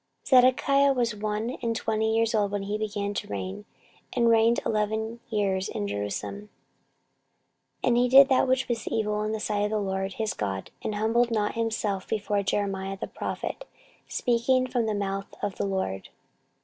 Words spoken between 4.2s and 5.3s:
reigned eleven